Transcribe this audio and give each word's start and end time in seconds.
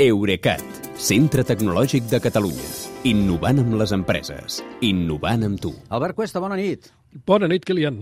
Eurecat, 0.00 0.62
centre 0.96 1.42
tecnològic 1.44 2.06
de 2.08 2.16
Catalunya. 2.24 2.68
Innovant 3.04 3.58
amb 3.60 3.74
les 3.76 3.90
empreses. 3.92 4.62
Innovant 4.80 5.44
amb 5.44 5.60
tu. 5.60 5.74
Albert 5.92 6.16
Cuesta, 6.16 6.40
bona 6.40 6.56
nit. 6.56 6.88
Bona 7.28 7.44
nit, 7.44 7.60
Kilian. 7.60 7.98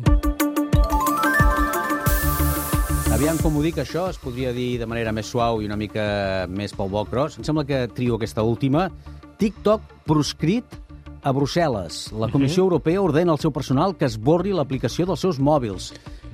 Aviam 3.11 3.40
com 3.42 3.58
ho 3.58 3.64
dic, 3.64 3.80
això 3.82 4.04
es 4.06 4.21
podria 4.22 4.53
dir 4.54 4.79
de 4.79 4.87
manera 4.87 5.11
més 5.11 5.26
suau 5.34 5.58
i 5.58 5.66
una 5.66 5.74
mica 5.74 6.46
més 6.46 6.71
pel 6.79 6.95
bo 6.95 7.03
gros. 7.11 7.40
Em 7.40 7.48
sembla 7.48 7.66
que 7.66 7.82
trio 7.91 8.20
aquesta 8.20 8.46
última. 8.46 8.86
TikTok 9.43 10.07
proscrit 10.07 10.79
a 11.27 11.34
Brussel·les. 11.34 12.12
La 12.14 12.30
Comissió 12.30 12.68
Europea 12.68 13.02
ordena 13.02 13.34
al 13.34 13.43
seu 13.43 13.50
personal 13.50 13.98
que 13.98 14.07
esborri 14.07 14.54
l'aplicació 14.54 15.11
dels 15.11 15.27
seus 15.27 15.43
mòbils. 15.43 15.91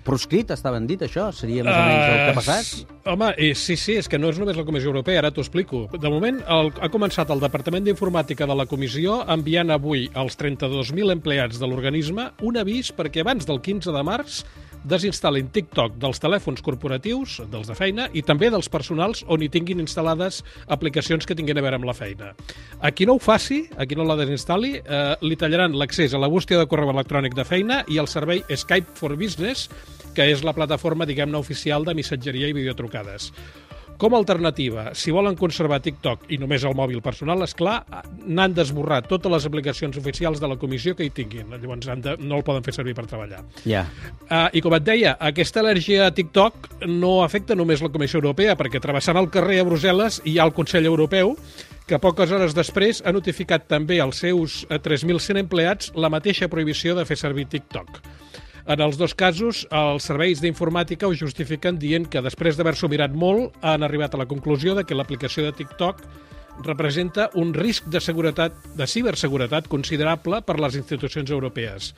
Proscrit, 0.07 0.53
estaven 0.55 0.87
dit 0.87 1.01
això? 1.03 1.27
Seria 1.35 1.65
més 1.67 1.75
o 1.75 1.81
menys 1.83 2.05
el 2.05 2.21
que 2.21 2.29
ha 2.31 2.37
passat? 2.37 2.69
Uh, 2.85 3.15
home, 3.15 3.33
eh, 3.43 3.53
sí, 3.59 3.75
sí, 3.81 3.97
és 3.99 4.07
que 4.07 4.21
no 4.21 4.31
és 4.31 4.39
només 4.39 4.59
la 4.59 4.65
Comissió 4.69 4.93
Europea, 4.93 5.19
ara 5.19 5.33
t'ho 5.35 5.43
explico. 5.43 5.87
De 5.91 6.13
moment, 6.13 6.39
el, 6.57 6.71
ha 6.79 6.91
començat 6.93 7.33
el 7.35 7.43
Departament 7.43 7.89
d'Informàtica 7.89 8.47
de 8.47 8.55
la 8.59 8.69
Comissió 8.71 9.19
enviant 9.35 9.75
avui 9.75 10.07
als 10.15 10.39
32.000 10.39 11.17
empleats 11.17 11.59
de 11.59 11.67
l'organisme 11.67 12.31
un 12.47 12.61
avís 12.63 12.93
perquè 12.95 13.27
abans 13.27 13.49
del 13.49 13.59
15 13.65 13.95
de 13.97 14.05
març 14.07 14.45
desinstal·lin 14.89 15.51
TikTok 15.53 15.99
dels 16.01 16.21
telèfons 16.23 16.63
corporatius, 16.65 17.41
dels 17.53 17.69
de 17.71 17.77
feina, 17.79 18.07
i 18.15 18.23
també 18.27 18.51
dels 18.53 18.71
personals 18.73 19.25
on 19.33 19.43
hi 19.43 19.51
tinguin 19.53 19.83
instal·lades 19.83 20.43
aplicacions 20.73 21.27
que 21.27 21.37
tinguin 21.39 21.59
a 21.59 21.67
veure 21.67 21.81
amb 21.81 21.89
la 21.89 21.97
feina. 21.97 22.33
A 22.81 22.93
qui 22.95 23.07
no 23.09 23.17
ho 23.17 23.23
faci, 23.23 23.65
a 23.77 23.87
qui 23.87 23.99
no 23.99 24.07
la 24.07 24.19
desinstal·li, 24.21 24.73
eh, 24.81 25.03
li 25.27 25.37
tallaran 25.37 25.77
l'accés 25.77 26.15
a 26.15 26.23
la 26.23 26.31
bústia 26.31 26.59
de 26.59 26.71
correu 26.71 26.91
electrònic 26.95 27.35
de 27.37 27.45
feina 27.45 27.83
i 27.89 27.99
al 27.99 28.09
servei 28.09 28.45
Skype 28.49 28.97
for 28.97 29.17
Business, 29.17 29.69
que 30.17 30.31
és 30.33 30.43
la 30.47 30.55
plataforma, 30.57 31.05
diguem-ne, 31.05 31.37
oficial 31.37 31.85
de 31.85 31.95
missatgeria 31.95 32.49
i 32.49 32.57
videotrucades. 32.57 33.33
Com 33.97 34.13
a 34.13 34.19
alternativa, 34.21 34.91
si 34.95 35.13
volen 35.15 35.39
conservar 35.41 35.79
TikTok 35.81 36.27
i 36.35 36.37
només 36.41 36.65
el 36.69 36.75
mòbil 36.77 37.01
personal, 37.05 37.41
és 37.47 37.55
clar, 37.57 37.79
n'han 38.27 38.53
d'esborrar 38.57 39.01
totes 39.09 39.33
les 39.33 39.47
aplicacions 39.49 39.97
oficials 39.97 40.43
de 40.43 40.51
la 40.51 40.59
comissió 40.61 40.93
que 40.97 41.07
hi 41.07 41.13
tinguin. 41.17 41.55
Llavors 41.55 41.89
de, 42.05 42.17
no 42.21 42.37
el 42.37 42.45
poden 42.45 42.67
fer 42.67 42.75
servir 42.77 42.97
per 42.99 43.07
treballar. 43.09 43.41
Ja. 43.65 43.87
Uh, 44.29 44.51
I 44.53 44.61
com 44.65 44.77
et 44.77 44.85
deia, 44.85 45.15
aquesta 45.31 45.63
al·lèrgia 45.63 46.11
a 46.11 46.13
TikTok 46.13 46.85
no 46.91 47.23
afecta 47.25 47.57
només 47.57 47.81
la 47.85 47.93
Comissió 47.95 48.21
Europea, 48.21 48.57
perquè 48.61 48.83
travessant 48.85 49.17
el 49.17 49.31
carrer 49.33 49.63
a 49.63 49.69
Brussel·les 49.69 50.21
hi 50.29 50.37
ha 50.37 50.45
el 50.45 50.53
Consell 50.57 50.89
Europeu, 50.91 51.33
que 51.87 52.01
poques 52.03 52.33
hores 52.35 52.53
després 52.53 53.01
ha 53.07 53.15
notificat 53.15 53.65
també 53.71 54.01
als 54.03 54.21
seus 54.25 54.65
3.100 54.69 55.41
empleats 55.41 55.93
la 55.95 56.11
mateixa 56.13 56.51
prohibició 56.53 56.99
de 56.99 57.07
fer 57.09 57.17
servir 57.17 57.47
TikTok. 57.49 58.03
En 58.67 58.81
els 58.83 58.97
dos 58.99 59.13
casos, 59.15 59.61
els 59.71 60.07
serveis 60.09 60.41
d'informàtica 60.43 61.07
ho 61.07 61.15
justifiquen 61.15 61.77
dient 61.79 62.09
que 62.11 62.19
després 62.19 62.57
d'haver-s'ho 62.59 62.89
mirat 62.91 63.13
molt, 63.15 63.55
han 63.63 63.87
arribat 63.87 64.17
a 64.17 64.19
la 64.19 64.27
conclusió 64.27 64.75
de 64.75 64.83
que 64.83 64.97
l'aplicació 64.99 65.45
de 65.47 65.53
TikTok 65.55 66.01
representa 66.65 67.29
un 67.35 67.53
risc 67.55 67.87
de 67.93 68.01
seguretat 68.01 68.57
de 68.75 68.87
ciberseguretat 68.89 69.69
considerable 69.69 70.41
per 70.43 70.57
les 70.59 70.75
institucions 70.81 71.31
europees. 71.31 71.93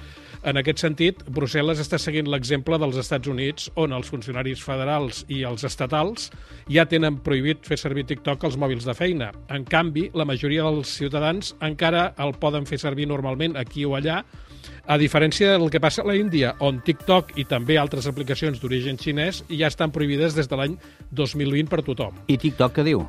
En 0.44 0.60
aquest 0.60 0.82
sentit, 0.82 1.22
Brussel·les 1.24 1.80
està 1.80 1.96
seguint 1.98 2.28
l'exemple 2.28 2.76
dels 2.78 2.98
Estats 3.00 3.30
Units, 3.32 3.70
on 3.80 3.94
els 3.96 4.10
funcionaris 4.12 4.60
federals 4.60 5.22
i 5.32 5.40
els 5.48 5.64
estatals 5.64 6.28
ja 6.68 6.84
tenen 6.90 7.22
prohibit 7.24 7.64
fer 7.64 7.78
servir 7.80 8.04
TikTok 8.10 8.44
als 8.44 8.58
mòbils 8.60 8.84
de 8.84 8.94
feina. 8.98 9.32
En 9.48 9.64
canvi, 9.64 10.10
la 10.12 10.28
majoria 10.28 10.68
dels 10.68 10.92
ciutadans 11.00 11.54
encara 11.64 12.10
el 12.18 12.36
poden 12.36 12.68
fer 12.68 12.78
servir 12.82 13.08
normalment 13.08 13.56
aquí 13.56 13.88
o 13.88 13.96
allà, 13.96 14.20
a 14.88 14.96
diferència 14.98 15.54
del 15.54 15.68
que 15.70 15.80
passa 15.84 16.02
a 16.02 16.08
la 16.08 16.16
Índia, 16.16 16.54
on 16.64 16.80
TikTok 16.84 17.36
i 17.38 17.44
també 17.48 17.76
altres 17.78 18.08
aplicacions 18.08 18.58
d'origen 18.60 18.98
xinès 18.98 19.44
ja 19.52 19.68
estan 19.68 19.92
prohibides 19.92 20.34
des 20.34 20.48
de 20.48 20.58
l'any 20.58 20.76
2020 21.12 21.68
per 21.68 21.84
tothom. 21.84 22.16
I 22.26 22.40
TikTok 22.40 22.78
què 22.80 22.86
diu? 22.88 23.04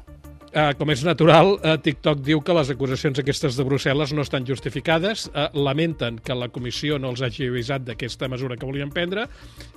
Uh, 0.49 0.71
com 0.73 0.89
és 0.89 1.03
natural, 1.05 1.52
uh, 1.59 1.75
TikTok 1.77 2.23
diu 2.25 2.39
que 2.41 2.53
les 2.58 2.71
acusacions 2.73 3.19
aquestes 3.21 3.53
de 3.53 3.66
Brussel·les 3.67 4.16
no 4.17 4.25
estan 4.25 4.47
justificades, 4.47 5.27
uh, 5.30 5.45
lamenten 5.53 6.17
que 6.25 6.33
la 6.33 6.49
comissió 6.49 6.97
no 6.97 7.11
els 7.13 7.21
hagi 7.21 7.52
avisat 7.52 7.86
d'aquesta 7.86 8.31
mesura 8.33 8.58
que 8.58 8.65
volien 8.65 8.89
prendre 8.89 9.27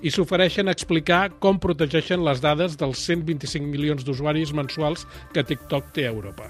i 0.00 0.10
s'ofereixen 0.10 0.72
a 0.72 0.76
explicar 0.78 1.26
com 1.44 1.60
protegeixen 1.60 2.24
les 2.24 2.40
dades 2.40 2.80
dels 2.80 3.04
125 3.04 3.68
milions 3.68 4.08
d'usuaris 4.08 4.56
mensuals 4.56 5.04
que 5.36 5.44
TikTok 5.44 5.92
té 5.92 6.08
a 6.08 6.16
Europa. 6.16 6.48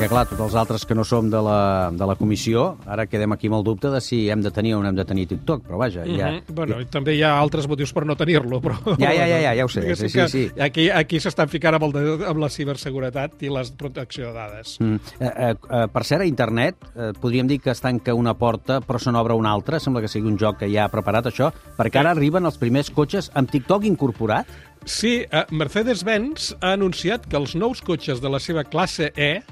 Perquè, 0.00 0.14
clar, 0.14 0.22
tots 0.30 0.40
els 0.40 0.54
altres 0.56 0.86
que 0.88 0.94
no 0.96 1.02
som 1.04 1.26
de 1.28 1.40
la, 1.44 1.90
de 1.92 2.06
la 2.08 2.14
comissió, 2.16 2.62
ara 2.88 3.04
quedem 3.04 3.34
aquí 3.34 3.50
amb 3.50 3.58
el 3.58 3.64
dubte 3.66 3.90
de 3.92 3.98
si 4.00 4.22
hem 4.32 4.40
de 4.40 4.48
tenir 4.48 4.70
o 4.72 4.78
no 4.80 4.88
hem 4.88 4.96
de 4.96 5.04
tenir 5.04 5.26
TikTok, 5.28 5.66
però 5.66 5.76
vaja, 5.76 6.06
ja... 6.06 6.30
Mm 6.30 6.38
-hmm. 6.38 6.54
Bueno, 6.56 6.78
ja... 6.78 6.86
també 6.88 7.14
hi 7.16 7.22
ha 7.22 7.34
altres 7.38 7.68
motius 7.68 7.92
per 7.92 8.06
no 8.06 8.16
tenir-lo, 8.16 8.62
però... 8.62 8.78
Ja, 8.96 9.12
ja, 9.12 9.26
ja, 9.28 9.40
ja, 9.44 9.52
ja 9.54 9.64
ho 9.64 9.68
sé, 9.68 9.94
sí, 9.96 10.08
sí, 10.08 10.28
sí. 10.28 10.50
Aquí, 10.58 10.88
aquí 10.88 11.20
s'estan 11.20 11.50
ficant 11.50 11.74
amb, 11.74 11.84
el, 11.84 12.24
amb 12.24 12.40
la 12.40 12.48
ciberseguretat 12.48 13.42
i 13.42 13.50
la 13.50 13.62
protecció 13.76 14.28
de 14.28 14.32
dades. 14.32 14.80
Mm. 14.80 14.94
Eh, 15.20 15.32
eh, 15.36 15.54
eh, 15.70 15.86
per 15.92 16.04
cert, 16.04 16.22
a 16.22 16.24
internet 16.24 16.76
eh, 16.96 17.12
podríem 17.20 17.46
dir 17.46 17.60
que 17.60 17.70
es 17.70 17.80
tanca 17.80 18.14
una 18.14 18.32
porta 18.32 18.80
però 18.80 18.98
se 18.98 19.12
n'obre 19.12 19.34
una 19.34 19.52
altra, 19.52 19.78
sembla 19.78 20.00
que 20.00 20.08
sigui 20.08 20.28
un 20.28 20.38
joc 20.38 20.60
que 20.60 20.72
ja 20.72 20.84
ha 20.84 20.88
preparat 20.88 21.26
això, 21.26 21.52
perquè 21.76 22.00
ara 22.00 22.12
arriben 22.12 22.46
els 22.46 22.56
primers 22.56 22.90
cotxes 22.90 23.30
amb 23.34 23.50
TikTok 23.50 23.84
incorporat? 23.84 24.46
Sí, 24.86 25.26
eh, 25.30 25.44
Mercedes-Benz 25.50 26.56
ha 26.62 26.72
anunciat 26.72 27.26
que 27.28 27.36
els 27.36 27.54
nous 27.54 27.82
cotxes 27.82 28.20
de 28.20 28.30
la 28.30 28.40
seva 28.40 28.64
classe 28.64 29.12
E 29.14 29.42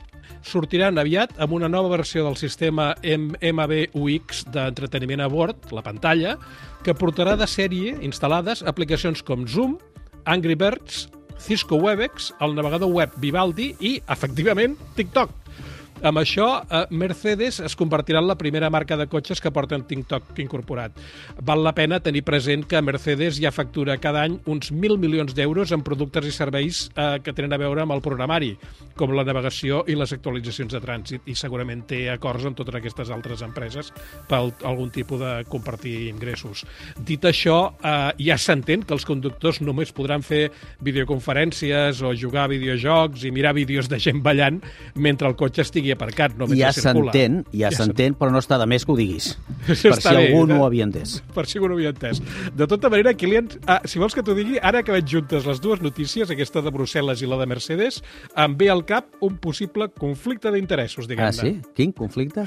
sortiran 0.47 0.99
aviat 1.01 1.35
amb 1.43 1.55
una 1.57 1.69
nova 1.71 1.91
versió 1.97 2.25
del 2.27 2.39
sistema 2.41 2.93
MBUX 3.03 4.45
d'entreteniment 4.55 5.23
a 5.25 5.29
bord, 5.33 5.71
la 5.75 5.85
pantalla, 5.87 6.37
que 6.85 6.97
portarà 6.97 7.37
de 7.39 7.49
sèrie 7.51 7.97
instal·lades 8.05 8.65
aplicacions 8.67 9.23
com 9.23 9.47
Zoom, 9.47 9.79
Angry 10.29 10.59
Birds, 10.59 11.07
Cisco 11.39 11.79
Webex, 11.79 12.33
el 12.43 12.57
navegador 12.59 12.91
web 12.93 13.15
Vivaldi 13.23 13.73
i, 13.81 13.99
efectivament, 14.11 14.77
TikTok. 14.99 15.38
Amb 16.01 16.21
això, 16.21 16.63
eh, 16.71 16.87
Mercedes 16.91 17.59
es 17.59 17.75
convertirà 17.75 18.21
en 18.21 18.29
la 18.29 18.37
primera 18.39 18.71
marca 18.71 18.97
de 18.97 19.09
cotxes 19.09 19.41
que 19.41 19.51
porten 19.51 19.83
TikTok 19.83 20.39
incorporat. 20.39 20.93
Val 21.43 21.65
la 21.65 21.75
pena 21.75 21.99
tenir 21.99 22.23
present 22.23 22.65
que 22.71 22.81
Mercedes 22.81 23.41
ja 23.41 23.51
factura 23.51 23.99
cada 23.99 24.23
any 24.23 24.39
uns 24.47 24.71
1.000 24.71 24.97
milions 24.97 25.35
d'euros 25.35 25.73
en 25.73 25.83
productes 25.83 26.25
i 26.25 26.31
serveis 26.31 26.91
eh, 26.95 27.19
que 27.25 27.33
tenen 27.33 27.53
a 27.53 27.59
veure 27.59 27.83
amb 27.83 27.97
el 27.97 28.01
programari, 28.01 28.53
com 28.95 29.11
la 29.11 29.25
navegació 29.25 29.83
i 29.89 29.97
les 29.99 30.13
actualitzacions 30.15 30.73
de 30.73 30.81
trànsit, 30.81 31.27
i 31.27 31.35
segurament 31.35 31.83
té 31.91 32.05
acords 32.13 32.47
amb 32.47 32.57
totes 32.57 32.79
aquestes 32.79 33.11
altres 33.11 33.43
empreses 33.43 33.91
per 34.29 34.39
algun 34.63 34.95
tipus 34.95 35.19
de 35.19 35.33
compartir 35.51 36.09
ingressos. 36.13 36.65
Dit 36.97 37.27
això, 37.27 37.75
eh, 37.83 38.13
ja 38.23 38.39
s'entén 38.39 38.85
que 38.85 38.95
els 38.95 39.05
conductors 39.05 39.61
només 39.61 39.91
podran 39.91 40.23
fer 40.23 40.53
videoconferències 40.79 42.03
o 42.03 42.15
jugar 42.15 42.45
a 42.45 42.55
videojocs 42.55 43.25
i 43.25 43.35
mirar 43.35 43.55
vídeos 43.55 43.89
de 43.89 43.99
gent 43.99 44.23
ballant 44.23 44.63
mentre 44.95 45.27
el 45.27 45.35
cotxe 45.35 45.67
estigui 45.67 45.88
estigui 45.89 45.95
aparcat, 45.97 46.35
no 46.37 46.47
mentre 46.47 46.61
ja 46.61 46.73
circula. 46.73 47.13
s'entén, 47.13 47.45
ja, 47.53 47.69
ja 47.69 47.71
s'entén, 47.77 48.15
però 48.19 48.31
no 48.33 48.41
està 48.43 48.59
de 48.61 48.67
més 48.69 48.85
que 48.85 48.93
ho 48.93 48.97
diguis. 48.97 49.37
per 49.67 49.77
si 49.77 49.89
bé, 49.89 50.15
algú 50.15 50.43
eh? 50.43 50.47
no 50.51 50.61
ho 50.61 50.67
havia 50.67 50.87
entès. 50.87 51.19
Per 51.35 51.47
si 51.49 51.59
algú 51.59 51.71
no 51.71 51.77
ho 51.77 51.79
havia 51.79 51.93
entès. 51.95 52.21
De 52.57 52.69
tota 52.71 52.91
manera, 52.93 53.15
Kilian, 53.15 53.49
ah, 53.67 53.81
si 53.89 54.01
vols 54.01 54.17
que 54.17 54.25
t'ho 54.25 54.37
digui, 54.37 54.59
ara 54.61 54.83
que 54.85 54.95
veig 54.95 55.09
juntes 55.09 55.47
les 55.49 55.63
dues 55.65 55.83
notícies, 55.85 56.31
aquesta 56.31 56.63
de 56.65 56.73
Brussel·les 56.75 57.23
i 57.23 57.31
la 57.31 57.41
de 57.41 57.49
Mercedes, 57.51 58.03
em 58.37 58.57
ve 58.59 58.71
al 58.73 58.85
cap 58.89 59.09
un 59.25 59.39
possible 59.41 59.89
conflicte 59.97 60.53
d'interessos, 60.55 61.09
diguem-ne. 61.09 61.29
Ah, 61.29 61.33
sí? 61.33 61.75
Quin 61.79 61.95
conflicte? 61.97 62.45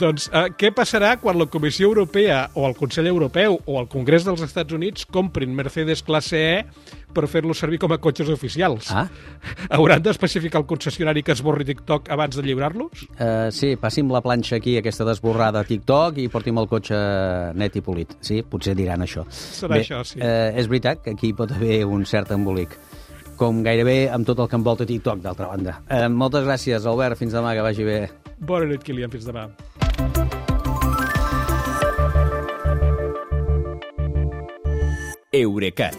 Doncs 0.00 0.28
eh, 0.32 0.46
què 0.58 0.72
passarà 0.74 1.14
quan 1.22 1.38
la 1.40 1.48
Comissió 1.50 1.88
Europea 1.90 2.48
o 2.54 2.68
el 2.68 2.76
Consell 2.78 3.08
Europeu 3.10 3.58
o 3.64 3.80
el 3.80 3.88
Congrés 3.92 4.26
dels 4.26 4.44
Estats 4.44 4.74
Units 4.74 5.06
comprin 5.06 5.54
Mercedes 5.54 6.04
classe 6.04 6.34
E 6.34 6.52
per 7.14 7.28
fer-los 7.30 7.60
servir 7.62 7.78
com 7.82 7.94
a 7.94 7.98
cotxes 8.02 8.30
oficials? 8.32 8.90
Ah. 8.94 9.06
Hauran 9.78 10.02
d'especificar 10.04 10.62
el 10.62 10.66
concessionari 10.70 11.22
que 11.26 11.34
esborri 11.36 11.66
TikTok 11.68 12.10
abans 12.14 12.36
de 12.38 12.44
lliurar-los? 12.46 13.06
Uh, 13.14 13.50
sí, 13.54 13.74
passi'm 13.80 14.10
la 14.14 14.22
planxa 14.24 14.58
aquí, 14.60 14.76
aquesta 14.80 15.06
desborrada 15.08 15.62
a 15.62 15.68
TikTok, 15.68 16.18
i 16.24 16.28
porti'm 16.32 16.60
el 16.62 16.68
cotxe 16.70 16.98
net 17.58 17.78
i 17.78 17.84
polit. 17.84 18.16
Sí, 18.24 18.42
potser 18.42 18.76
diran 18.78 19.06
això. 19.06 19.26
Serà 19.30 19.78
Bé, 19.78 19.84
això, 19.84 20.02
sí. 20.06 20.20
Uh, 20.20 20.50
és 20.58 20.70
veritat 20.70 21.04
que 21.04 21.14
aquí 21.14 21.32
pot 21.36 21.54
haver 21.54 21.84
un 21.86 22.04
cert 22.08 22.34
embolic 22.34 22.76
com 23.38 23.64
gairebé 23.66 24.08
amb 24.14 24.26
tot 24.26 24.38
el 24.44 24.50
que 24.50 24.58
envolta 24.60 24.86
TikTok, 24.86 25.22
d'altra 25.24 25.50
banda. 25.50 25.78
Uh, 25.88 26.06
moltes 26.12 26.46
gràcies, 26.46 26.86
Albert. 26.86 27.18
Fins 27.18 27.34
demà, 27.34 27.54
que 27.56 27.66
vagi 27.66 27.86
bé. 27.86 28.00
Bona 28.38 28.68
nit, 28.70 28.84
Kilian. 28.86 29.10
Fins 29.10 29.26
demà. 29.26 29.48
Eurecat, 35.34 35.98